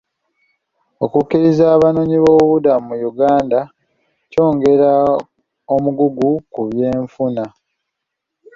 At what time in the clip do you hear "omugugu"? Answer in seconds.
5.73-6.29